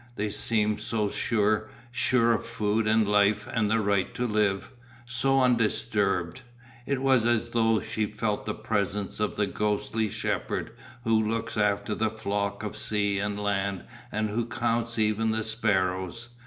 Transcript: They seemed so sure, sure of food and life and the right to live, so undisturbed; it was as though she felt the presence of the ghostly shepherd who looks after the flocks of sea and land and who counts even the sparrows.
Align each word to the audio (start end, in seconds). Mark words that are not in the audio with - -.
They 0.15 0.31
seemed 0.31 0.81
so 0.81 1.09
sure, 1.09 1.69
sure 1.91 2.33
of 2.33 2.43
food 2.43 2.87
and 2.87 3.07
life 3.07 3.47
and 3.53 3.69
the 3.69 3.79
right 3.79 4.11
to 4.15 4.25
live, 4.25 4.71
so 5.05 5.39
undisturbed; 5.43 6.41
it 6.87 7.03
was 7.03 7.27
as 7.27 7.49
though 7.49 7.81
she 7.81 8.07
felt 8.07 8.47
the 8.47 8.55
presence 8.55 9.19
of 9.19 9.35
the 9.35 9.45
ghostly 9.45 10.09
shepherd 10.09 10.71
who 11.03 11.19
looks 11.29 11.55
after 11.55 11.93
the 11.93 12.09
flocks 12.09 12.65
of 12.65 12.75
sea 12.75 13.19
and 13.19 13.37
land 13.37 13.83
and 14.11 14.31
who 14.31 14.47
counts 14.47 14.97
even 14.97 15.29
the 15.29 15.43
sparrows. 15.43 16.29